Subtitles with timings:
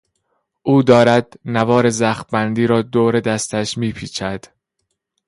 [0.63, 4.45] او دارد نوار زخمبندی را دور دستش میپیچد.